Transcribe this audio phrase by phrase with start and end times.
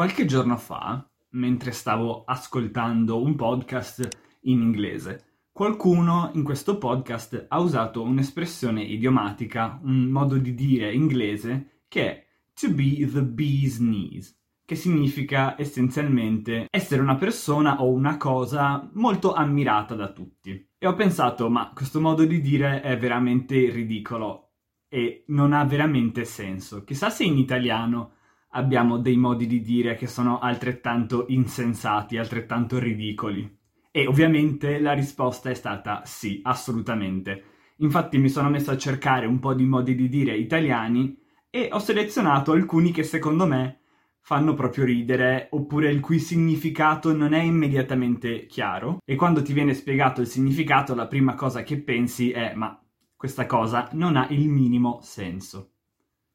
[0.00, 4.08] Qualche giorno fa, mentre stavo ascoltando un podcast
[4.44, 11.82] in inglese, qualcuno in questo podcast ha usato un'espressione idiomatica, un modo di dire inglese
[11.86, 14.34] che è to be the bee's knees,
[14.64, 20.66] che significa essenzialmente essere una persona o una cosa molto ammirata da tutti.
[20.78, 24.52] E ho pensato, ma questo modo di dire è veramente ridicolo
[24.88, 26.84] e non ha veramente senso.
[26.84, 28.12] Chissà se in italiano
[28.50, 33.58] abbiamo dei modi di dire che sono altrettanto insensati, altrettanto ridicoli.
[33.90, 37.44] E ovviamente la risposta è stata sì, assolutamente.
[37.76, 41.16] Infatti mi sono messo a cercare un po' di modi di dire italiani
[41.48, 43.80] e ho selezionato alcuni che secondo me
[44.20, 49.74] fanno proprio ridere oppure il cui significato non è immediatamente chiaro e quando ti viene
[49.74, 52.78] spiegato il significato la prima cosa che pensi è ma
[53.16, 55.72] questa cosa non ha il minimo senso.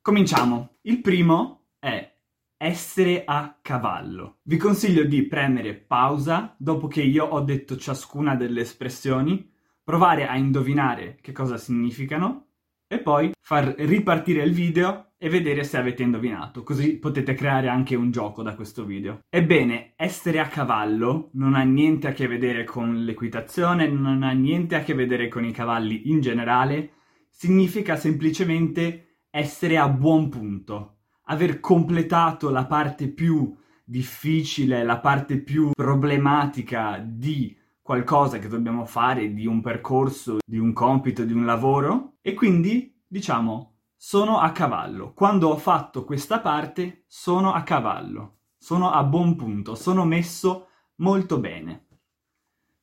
[0.02, 0.78] Cominciamo.
[0.82, 2.14] Il primo è
[2.58, 4.40] essere a cavallo.
[4.42, 9.48] Vi consiglio di premere pausa dopo che io ho detto ciascuna delle espressioni,
[9.84, 12.48] provare a indovinare che cosa significano
[12.88, 17.94] e poi far ripartire il video e vedere se avete indovinato, così potete creare anche
[17.96, 19.20] un gioco da questo video.
[19.30, 24.76] Ebbene, essere a cavallo non ha niente a che vedere con l'equitazione, non ha niente
[24.76, 26.94] a che vedere con i cavalli in generale,
[27.30, 30.95] significa semplicemente essere a buon punto,
[31.26, 39.34] aver completato la parte più difficile, la parte più problematica di qualcosa che dobbiamo fare,
[39.34, 45.14] di un percorso, di un compito, di un lavoro e quindi diciamo sono a cavallo.
[45.14, 51.40] Quando ho fatto questa parte sono a cavallo, sono a buon punto, sono messo molto
[51.40, 51.86] bene.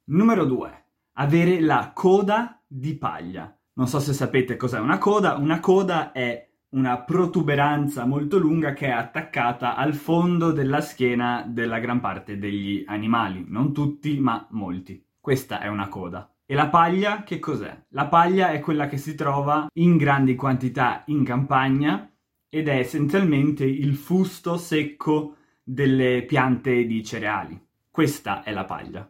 [0.05, 0.85] Numero 2.
[1.15, 3.57] Avere la coda di paglia.
[3.75, 8.87] Non so se sapete cos'è una coda, una coda è una protuberanza molto lunga che
[8.87, 15.05] è attaccata al fondo della schiena della gran parte degli animali, non tutti, ma molti.
[15.21, 16.33] Questa è una coda.
[16.47, 17.85] E la paglia che cos'è?
[17.91, 22.11] La paglia è quella che si trova in grandi quantità in campagna
[22.49, 27.61] ed è essenzialmente il fusto secco delle piante di cereali.
[27.91, 29.09] Questa è la paglia.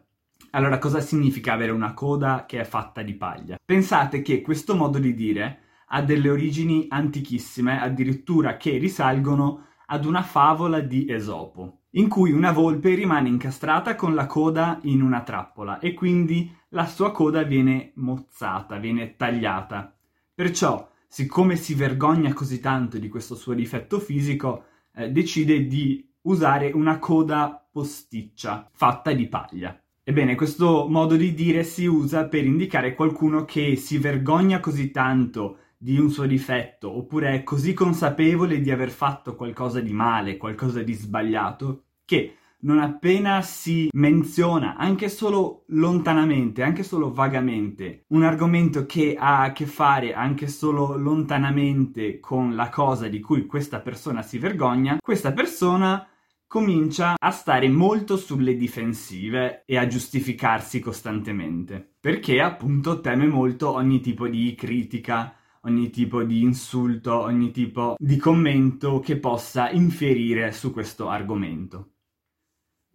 [0.51, 3.57] Allora cosa significa avere una coda che è fatta di paglia?
[3.63, 5.59] Pensate che questo modo di dire
[5.95, 12.51] ha delle origini antichissime, addirittura che risalgono ad una favola di Esopo, in cui una
[12.51, 17.91] volpe rimane incastrata con la coda in una trappola e quindi la sua coda viene
[17.95, 19.95] mozzata, viene tagliata.
[20.33, 24.63] Perciò, siccome si vergogna così tanto di questo suo difetto fisico,
[24.95, 29.79] eh, decide di usare una coda posticcia fatta di paglia.
[30.03, 35.59] Ebbene, questo modo di dire si usa per indicare qualcuno che si vergogna così tanto
[35.83, 40.81] di un suo difetto, oppure è così consapevole di aver fatto qualcosa di male, qualcosa
[40.81, 48.85] di sbagliato, che non appena si menziona, anche solo lontanamente, anche solo vagamente, un argomento
[48.85, 54.21] che ha a che fare anche solo lontanamente con la cosa di cui questa persona
[54.21, 56.07] si vergogna, questa persona
[56.47, 63.99] comincia a stare molto sulle difensive e a giustificarsi costantemente, perché appunto teme molto ogni
[63.99, 65.35] tipo di critica,
[65.65, 71.91] ogni tipo di insulto, ogni tipo di commento che possa infierire su questo argomento.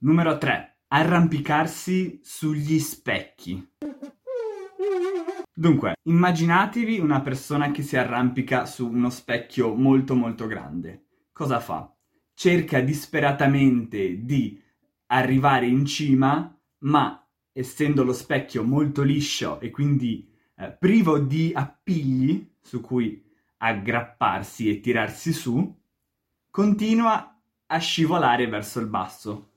[0.01, 0.81] Numero 3.
[0.89, 3.73] Arrampicarsi sugli specchi.
[5.53, 11.07] Dunque, immaginatevi una persona che si arrampica su uno specchio molto molto grande.
[11.33, 11.93] Cosa fa?
[12.33, 14.62] Cerca disperatamente di
[15.07, 22.55] arrivare in cima, ma essendo lo specchio molto liscio e quindi eh, privo di appigli
[22.61, 23.25] su cui
[23.59, 25.77] aggrapparsi e tirarsi su,
[26.51, 29.51] continua a scivolare verso il basso.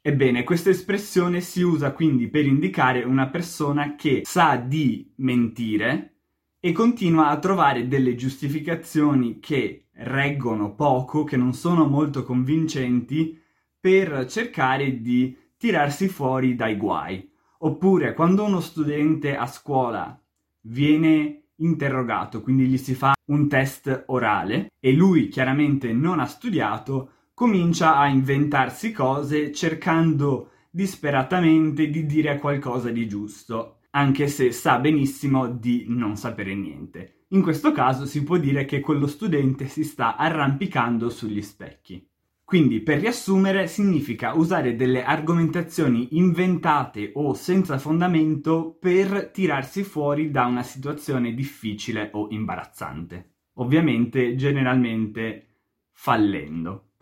[0.00, 6.14] Ebbene, questa espressione si usa quindi per indicare una persona che sa di mentire
[6.60, 13.38] e continua a trovare delle giustificazioni che reggono poco, che non sono molto convincenti,
[13.80, 17.30] per cercare di tirarsi fuori dai guai.
[17.60, 20.16] Oppure quando uno studente a scuola
[20.62, 27.10] viene interrogato, quindi gli si fa un test orale e lui chiaramente non ha studiato,
[27.34, 35.48] comincia a inventarsi cose cercando disperatamente di dire qualcosa di giusto, anche se sa benissimo
[35.48, 37.24] di non sapere niente.
[37.30, 42.08] In questo caso si può dire che quello studente si sta arrampicando sugli specchi.
[42.48, 50.46] Quindi, per riassumere, significa usare delle argomentazioni inventate o senza fondamento per tirarsi fuori da
[50.46, 53.34] una situazione difficile o imbarazzante.
[53.56, 55.56] Ovviamente, generalmente,
[55.92, 56.92] fallendo.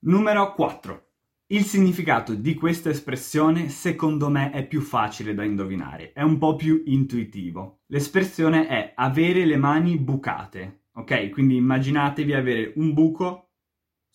[0.00, 1.06] Numero 4.
[1.46, 6.56] Il significato di questa espressione secondo me è più facile da indovinare, è un po'
[6.56, 7.84] più intuitivo.
[7.86, 11.30] L'espressione è avere le mani bucate, ok?
[11.30, 13.47] Quindi immaginatevi avere un buco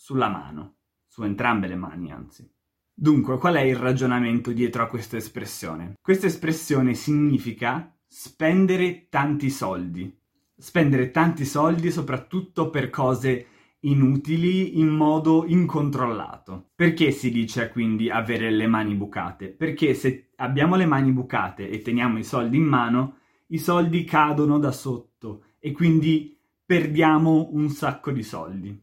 [0.04, 2.46] sulla mano, su entrambe le mani anzi.
[2.94, 5.94] Dunque, qual è il ragionamento dietro a questa espressione?
[6.02, 10.14] Questa espressione significa spendere tanti soldi.
[10.58, 13.48] Spendere tanti soldi soprattutto per cose
[13.80, 16.72] inutili in modo incontrollato.
[16.76, 19.48] Perché si dice quindi avere le mani bucate?
[19.48, 24.60] Perché se abbiamo le mani bucate e teniamo i soldi in mano, i soldi cadono
[24.60, 28.83] da sotto e quindi perdiamo un sacco di soldi.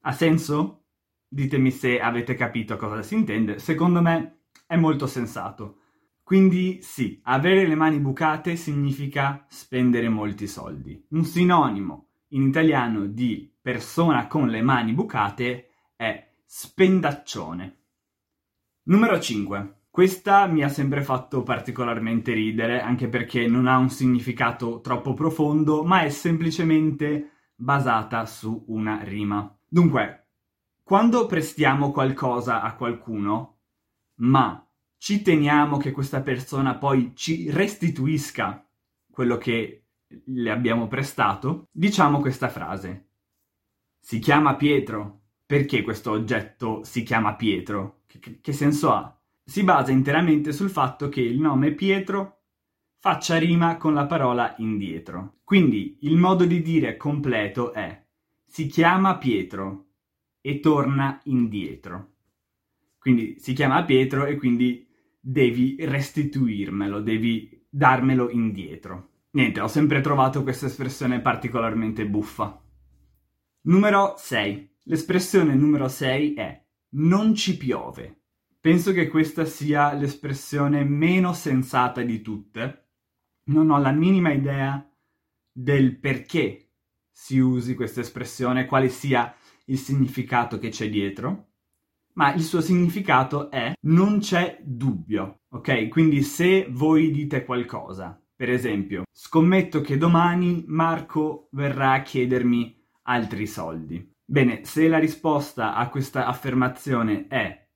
[0.00, 0.84] Ha senso?
[1.28, 3.58] Ditemi se avete capito cosa si intende.
[3.58, 5.80] Secondo me è molto sensato.
[6.22, 11.02] Quindi sì, avere le mani bucate significa spendere molti soldi.
[11.10, 17.76] Un sinonimo in italiano di persona con le mani bucate è spendaccione.
[18.84, 19.84] Numero 5.
[19.90, 25.82] Questa mi ha sempre fatto particolarmente ridere, anche perché non ha un significato troppo profondo,
[25.82, 29.57] ma è semplicemente basata su una rima.
[29.68, 30.28] Dunque,
[30.82, 33.58] quando prestiamo qualcosa a qualcuno,
[34.20, 34.66] ma
[34.96, 38.66] ci teniamo che questa persona poi ci restituisca
[39.10, 39.84] quello che
[40.24, 43.10] le abbiamo prestato, diciamo questa frase.
[44.00, 45.16] Si chiama Pietro.
[45.44, 48.02] Perché questo oggetto si chiama Pietro?
[48.06, 49.18] Che, che, senso ha?
[49.42, 52.42] Si basa interamente sul fatto che il nome Pietro
[52.98, 55.38] faccia rima con la parola indietro.
[55.44, 58.07] Quindi il modo di dire completo è
[58.48, 59.86] si chiama Pietro
[60.40, 62.14] e torna indietro.
[62.98, 64.88] Quindi si chiama Pietro e quindi
[65.20, 69.10] devi restituirmelo, devi darmelo indietro.
[69.32, 72.60] Niente, ho sempre trovato questa espressione particolarmente buffa.
[73.62, 74.76] Numero 6.
[74.84, 78.22] L'espressione numero 6 è non ci piove.
[78.58, 82.86] Penso che questa sia l'espressione meno sensata di tutte.
[83.44, 84.90] Non ho la minima idea
[85.52, 86.67] del perché
[87.18, 89.34] si usi questa espressione, quale sia
[89.64, 91.46] il significato che c'è dietro,
[92.14, 95.88] ma il suo significato è non c'è dubbio, ok?
[95.88, 103.48] Quindi se voi dite qualcosa per esempio, scommetto che domani Marco verrà a chiedermi altri
[103.48, 104.14] soldi.
[104.24, 107.66] Bene, se la risposta a questa affermazione è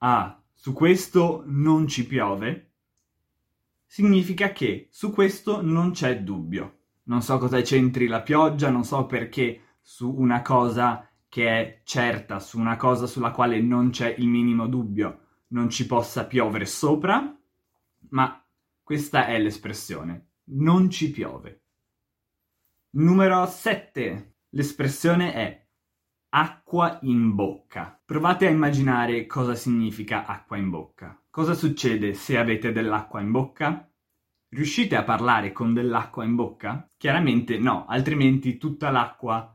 [0.00, 2.72] Ah, su questo non ci piove,
[3.86, 6.75] significa che su questo non c'è dubbio.
[7.06, 12.38] Non so cosa c'entri la pioggia, non so perché su una cosa che è certa,
[12.40, 17.36] su una cosa sulla quale non c'è il minimo dubbio, non ci possa piovere sopra,
[18.10, 18.44] ma
[18.82, 20.30] questa è l'espressione.
[20.48, 21.62] Non ci piove.
[22.90, 24.36] Numero 7.
[24.50, 25.66] L'espressione è
[26.30, 28.00] acqua in bocca.
[28.04, 31.20] Provate a immaginare cosa significa acqua in bocca.
[31.30, 33.90] Cosa succede se avete dell'acqua in bocca?
[34.48, 36.88] Riuscite a parlare con dell'acqua in bocca?
[36.96, 39.54] Chiaramente no, altrimenti tutta l'acqua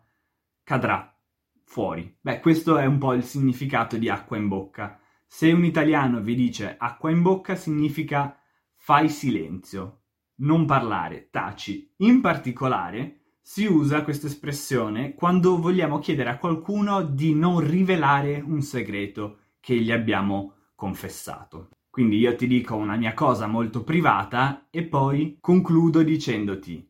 [0.64, 1.18] cadrà
[1.64, 2.18] fuori.
[2.20, 5.00] Beh, questo è un po' il significato di acqua in bocca.
[5.26, 8.38] Se un italiano vi dice acqua in bocca significa
[8.76, 10.02] fai silenzio,
[10.42, 11.94] non parlare, taci.
[11.98, 18.62] In particolare si usa questa espressione quando vogliamo chiedere a qualcuno di non rivelare un
[18.62, 21.70] segreto che gli abbiamo confessato.
[21.92, 26.90] Quindi io ti dico una mia cosa molto privata e poi concludo dicendoti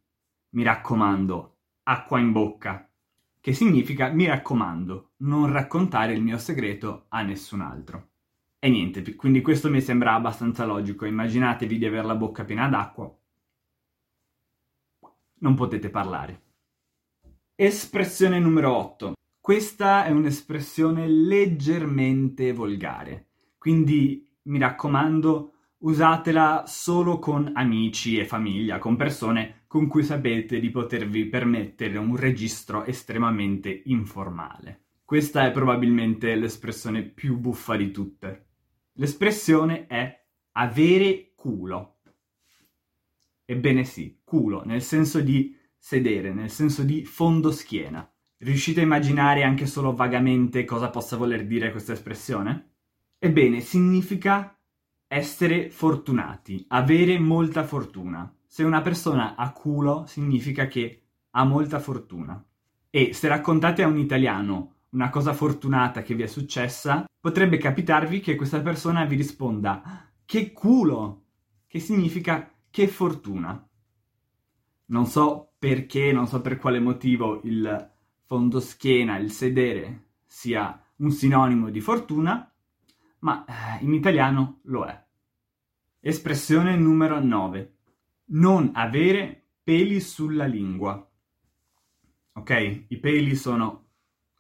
[0.52, 2.88] mi raccomando, acqua in bocca,
[3.40, 8.10] che significa mi raccomando, non raccontare il mio segreto a nessun altro.
[8.60, 11.06] E niente, quindi questo mi sembra abbastanza logico.
[11.06, 13.12] Immaginatevi di avere la bocca piena d'acqua.
[15.40, 16.44] Non potete parlare.
[17.56, 19.14] Espressione numero 8.
[19.40, 28.96] Questa è un'espressione leggermente volgare, quindi mi raccomando, usatela solo con amici e famiglia, con
[28.96, 34.84] persone con cui sapete di potervi permettere un registro estremamente informale.
[35.06, 38.48] Questa è probabilmente l'espressione più buffa di tutte.
[38.94, 42.00] L'espressione è avere culo.
[43.46, 48.10] Ebbene sì, culo, nel senso di sedere, nel senso di fondoschiena.
[48.38, 52.71] Riuscite a immaginare anche solo vagamente cosa possa voler dire questa espressione?
[53.24, 54.58] Ebbene, significa
[55.06, 58.34] essere fortunati, avere molta fortuna.
[58.48, 62.44] Se una persona ha culo, significa che ha molta fortuna.
[62.90, 68.22] E se raccontate a un italiano una cosa fortunata che vi è successa, potrebbe capitarvi
[68.22, 71.26] che questa persona vi risponda che culo,
[71.68, 73.70] che significa che fortuna.
[74.86, 77.92] Non so perché, non so per quale motivo il
[78.26, 82.51] fondoschiena, il sedere, sia un sinonimo di fortuna,
[83.22, 85.06] ma eh, in italiano lo è.
[86.00, 87.76] Espressione numero 9.
[88.26, 91.08] Non avere peli sulla lingua.
[92.34, 92.86] Ok?
[92.88, 93.90] I peli sono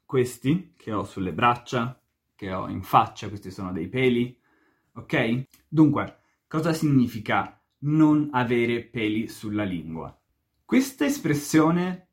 [0.05, 2.01] questi che ho sulle braccia,
[2.35, 4.37] che ho in faccia, questi sono dei peli.
[4.93, 5.45] Ok?
[5.67, 10.17] Dunque, cosa significa non avere peli sulla lingua?
[10.65, 12.07] Questa espressione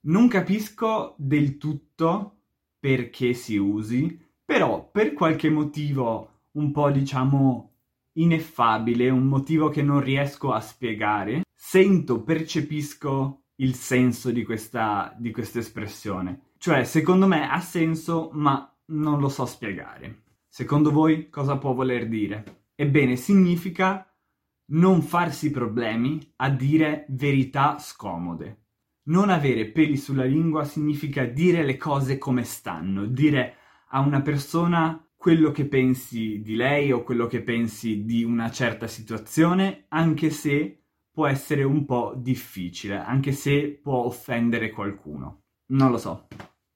[0.00, 2.38] non capisco del tutto
[2.80, 4.18] perché si usi,
[4.52, 7.70] però per qualche motivo un po' diciamo
[8.16, 15.30] ineffabile, un motivo che non riesco a spiegare, sento, percepisco il senso di questa, di
[15.30, 16.50] questa espressione.
[16.58, 20.24] Cioè, secondo me ha senso, ma non lo so spiegare.
[20.46, 22.64] Secondo voi cosa può voler dire?
[22.74, 24.06] Ebbene, significa
[24.72, 28.64] non farsi problemi a dire verità scomode.
[29.04, 33.56] Non avere peli sulla lingua significa dire le cose come stanno, dire
[33.94, 38.86] a una persona quello che pensi di lei o quello che pensi di una certa
[38.86, 45.42] situazione, anche se può essere un po' difficile, anche se può offendere qualcuno.
[45.66, 46.26] Non lo so.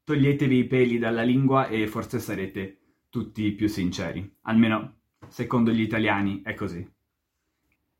[0.05, 4.37] Toglietevi i peli dalla lingua e forse sarete tutti più sinceri.
[4.43, 6.87] Almeno secondo gli italiani è così.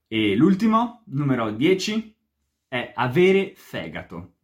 [0.07, 2.15] E l'ultimo, numero 10,
[2.69, 4.35] è avere fegato.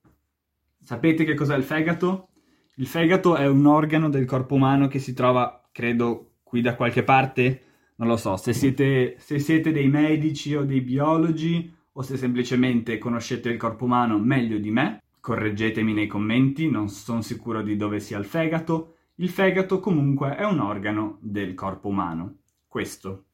[0.80, 2.31] Sapete che cos'è il fegato?
[2.76, 7.02] Il fegato è un organo del corpo umano che si trova, credo, qui da qualche
[7.02, 7.62] parte.
[7.96, 12.96] Non lo so, se siete, se siete dei medici o dei biologi o se semplicemente
[12.96, 18.00] conoscete il corpo umano meglio di me, correggetemi nei commenti, non sono sicuro di dove
[18.00, 18.96] sia il fegato.
[19.16, 22.38] Il fegato comunque è un organo del corpo umano.
[22.66, 23.24] Questo.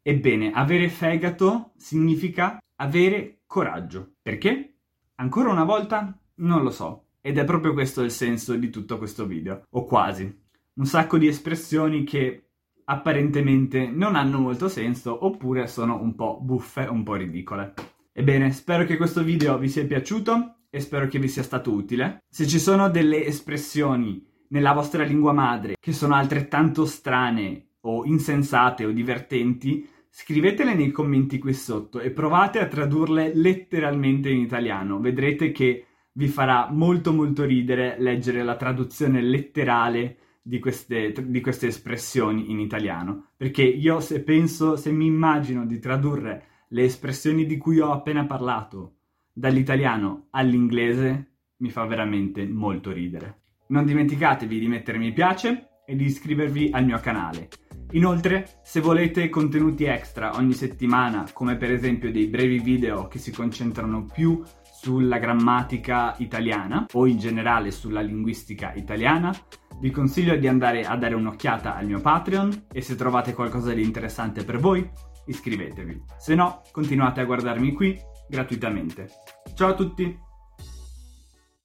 [0.00, 4.14] Ebbene, avere fegato significa avere coraggio.
[4.22, 4.74] Perché?
[5.16, 7.03] Ancora una volta non lo so.
[7.26, 9.62] Ed è proprio questo il senso di tutto questo video.
[9.70, 10.30] O quasi.
[10.74, 12.50] Un sacco di espressioni che
[12.84, 17.72] apparentemente non hanno molto senso oppure sono un po' buffe, un po' ridicole.
[18.12, 22.24] Ebbene, spero che questo video vi sia piaciuto e spero che vi sia stato utile.
[22.28, 28.84] Se ci sono delle espressioni nella vostra lingua madre che sono altrettanto strane o insensate
[28.84, 35.00] o divertenti, Scrivetele nei commenti qui sotto e provate a tradurle letteralmente in italiano.
[35.00, 35.86] Vedrete che
[36.16, 42.60] vi farà molto molto ridere leggere la traduzione letterale di queste, di queste espressioni in
[42.60, 43.30] italiano.
[43.36, 48.26] Perché io se penso, se mi immagino di tradurre le espressioni di cui ho appena
[48.26, 48.96] parlato
[49.32, 53.40] dall'italiano all'inglese, mi fa veramente molto ridere.
[53.68, 57.48] Non dimenticatevi di mettere mi piace e di iscrivervi al mio canale.
[57.92, 63.30] Inoltre, se volete contenuti extra ogni settimana, come per esempio dei brevi video che si
[63.32, 64.42] concentrano più
[64.84, 69.34] sulla grammatica italiana o in generale sulla linguistica italiana,
[69.80, 73.82] vi consiglio di andare a dare un'occhiata al mio Patreon e se trovate qualcosa di
[73.82, 74.86] interessante per voi,
[75.24, 76.02] iscrivetevi.
[76.18, 77.98] Se no, continuate a guardarmi qui
[78.28, 79.08] gratuitamente.
[79.54, 80.23] Ciao a tutti!